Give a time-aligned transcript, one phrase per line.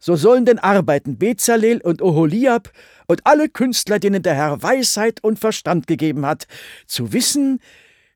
[0.00, 2.72] so sollen denn arbeiten Bezalel und Oholiab
[3.06, 6.46] und alle Künstler, denen der Herr Weisheit und Verstand gegeben hat,
[6.86, 7.60] zu wissen,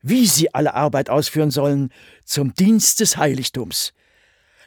[0.03, 1.91] wie sie alle Arbeit ausführen sollen
[2.25, 3.93] zum Dienst des Heiligtums,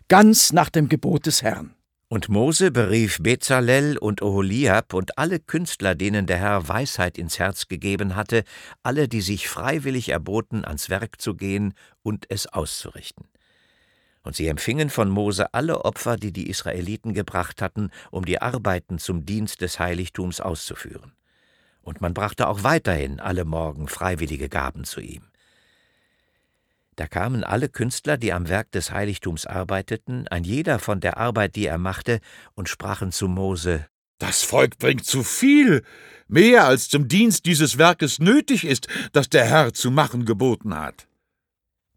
[0.08, 1.74] ganz nach dem Gebot des Herrn.
[2.10, 7.68] Und Mose berief Bezalel und Oholiab und alle Künstler, denen der Herr Weisheit ins Herz
[7.68, 8.44] gegeben hatte,
[8.82, 11.74] alle, die sich freiwillig erboten, ans Werk zu gehen
[12.04, 13.28] und es auszurichten.
[14.28, 19.00] Und sie empfingen von Mose alle Opfer, die die Israeliten gebracht hatten, um die Arbeiten
[19.00, 21.14] zum Dienst des Heiligtums auszuführen.
[21.82, 25.22] Und man brachte auch weiterhin alle Morgen freiwillige Gaben zu ihm.
[26.98, 31.56] Da kamen alle Künstler, die am Werk des Heiligtums arbeiteten, ein jeder von der Arbeit,
[31.56, 32.20] die er machte,
[32.54, 33.88] und sprachen zu Mose
[34.20, 35.84] Das Volk bringt zu viel,
[36.28, 41.08] mehr als zum Dienst dieses Werkes nötig ist, das der Herr zu machen geboten hat.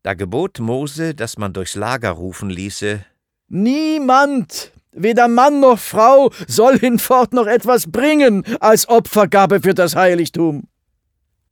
[0.03, 3.05] Da gebot Mose, dass man durchs Lager rufen ließe
[3.49, 10.69] Niemand, weder Mann noch Frau, soll hinfort noch etwas bringen als Opfergabe für das Heiligtum.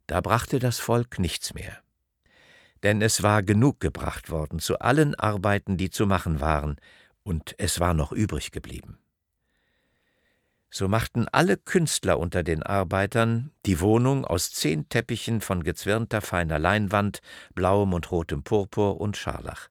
[0.06, 1.78] Da brachte das Volk nichts mehr.
[2.82, 6.76] Denn es war genug gebracht worden zu allen Arbeiten, die zu machen waren,
[7.24, 8.98] und es war noch übrig geblieben.
[10.70, 16.58] So machten alle Künstler unter den Arbeitern die Wohnung aus zehn Teppichen von gezwirnter feiner
[16.58, 17.20] Leinwand,
[17.54, 19.68] blauem und rotem Purpur und Scharlach,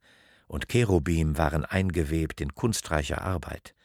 [0.47, 3.75] und Cherubim waren eingewebt in kunstreicher Arbeit.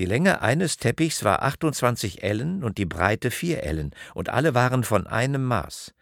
[0.00, 4.82] Die Länge eines Teppichs war 28 Ellen und die Breite vier Ellen, und alle waren
[4.82, 5.94] von einem Maß.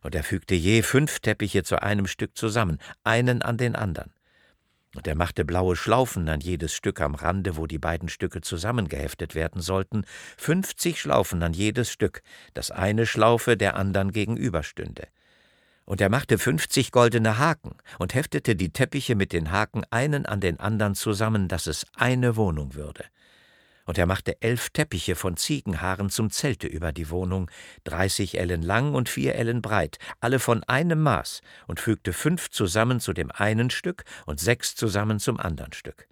[0.00, 4.10] Und er fügte je fünf Teppiche zu einem Stück zusammen, einen an den andern.
[4.94, 9.34] Und er machte blaue Schlaufen an jedes Stück am Rande, wo die beiden Stücke zusammengeheftet
[9.34, 10.04] werden sollten,
[10.36, 12.22] fünfzig Schlaufen an jedes Stück,
[12.54, 15.08] dass eine Schlaufe der andern gegenüberstünde.
[15.84, 20.40] Und er machte fünfzig goldene Haken und heftete die Teppiche mit den Haken einen an
[20.40, 23.04] den andern zusammen, dass es eine Wohnung würde.
[23.84, 27.50] Und er machte elf Teppiche von Ziegenhaaren zum Zelte über die Wohnung,
[27.84, 33.00] dreißig Ellen lang und vier Ellen breit, alle von einem Maß, und fügte fünf zusammen
[33.00, 36.08] zu dem einen Stück und sechs zusammen zum andern Stück.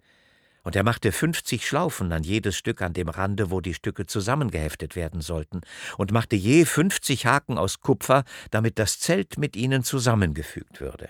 [0.61, 4.95] Und er machte fünfzig Schlaufen an jedes Stück an dem Rande, wo die Stücke zusammengeheftet
[4.95, 5.61] werden sollten,
[5.97, 11.09] und machte je fünfzig Haken aus Kupfer, damit das Zelt mit ihnen zusammengefügt würde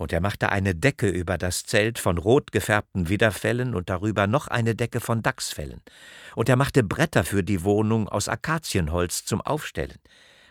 [0.00, 4.48] und er machte eine Decke über das Zelt von rot gefärbten Widderfellen und darüber noch
[4.48, 5.82] eine Decke von Dachsfellen,
[6.34, 9.98] und er machte Bretter für die Wohnung aus Akazienholz zum Aufstellen,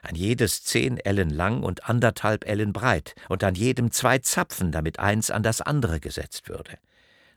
[0.04, 5.00] an jedes zehn Ellen lang und anderthalb Ellen breit, und an jedem zwei Zapfen, damit
[5.00, 6.78] eins an das andere gesetzt würde.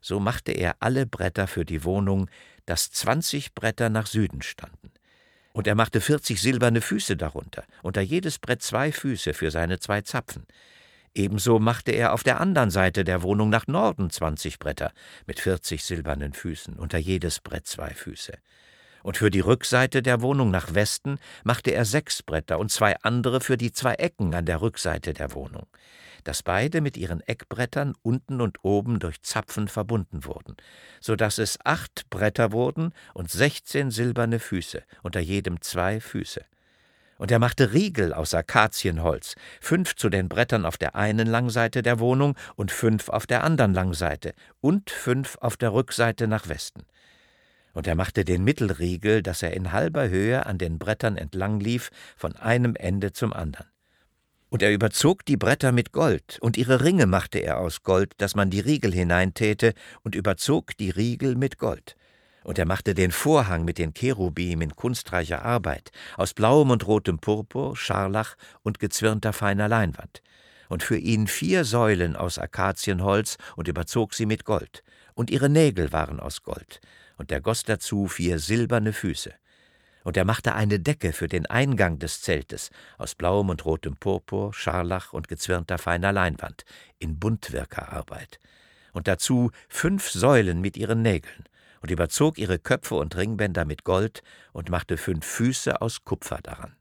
[0.02, 2.28] So machte er alle Bretter für die Wohnung,
[2.66, 4.90] dass zwanzig Bretter nach Süden standen.
[5.54, 10.02] Und er machte vierzig silberne Füße darunter, unter jedes Brett zwei Füße für seine zwei
[10.02, 10.46] Zapfen.
[11.14, 14.92] Ebenso machte er auf der anderen Seite der Wohnung nach Norden zwanzig Bretter
[15.26, 18.32] mit vierzig silbernen Füßen, unter jedes Brett zwei Füße.
[19.02, 23.40] Und für die Rückseite der Wohnung nach Westen machte er sechs Bretter und zwei andere
[23.40, 25.66] für die zwei Ecken an der Rückseite der Wohnung,
[26.22, 30.56] dass beide mit ihren Eckbrettern unten und oben durch Zapfen verbunden wurden,
[31.00, 36.44] so dass es acht Bretter wurden und sechzehn silberne Füße, unter jedem zwei Füße.
[37.22, 42.00] Und er machte Riegel aus Akazienholz, fünf zu den Brettern auf der einen Langseite der
[42.00, 46.82] Wohnung und fünf auf der anderen Langseite und fünf auf der Rückseite nach Westen.
[47.74, 51.90] Und er machte den Mittelriegel, dass er in halber Höhe an den Brettern entlang lief,
[52.16, 53.68] von einem Ende zum anderen.
[54.48, 58.34] Und er überzog die Bretter mit Gold, und ihre Ringe machte er aus Gold, dass
[58.34, 61.94] man die Riegel hineintäte, und überzog die Riegel mit Gold.
[62.44, 67.18] Und er machte den Vorhang mit den Cherubim in kunstreicher Arbeit, aus blauem und rotem
[67.18, 70.22] Purpur, Scharlach und gezwirnter feiner Leinwand,
[70.68, 74.82] und für ihn vier Säulen aus Akazienholz und überzog sie mit Gold,
[75.14, 76.80] und ihre Nägel waren aus Gold,
[77.16, 79.32] und er goss dazu vier silberne Füße.
[80.04, 84.52] Und er machte eine Decke für den Eingang des Zeltes aus blauem und rotem Purpur,
[84.52, 86.64] Scharlach und gezwirnter feiner Leinwand
[86.98, 88.40] in Buntwirkerarbeit,
[88.92, 91.44] und dazu fünf Säulen mit ihren Nägeln,
[91.82, 96.70] und überzog ihre Köpfe und Ringbänder mit Gold und machte fünf Füße aus Kupfer daran.